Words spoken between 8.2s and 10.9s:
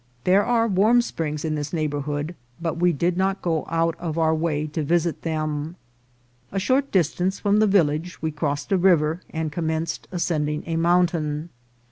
crossed a river and commen ced ascending a